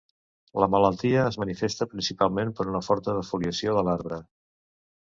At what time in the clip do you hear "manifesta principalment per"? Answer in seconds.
1.43-2.69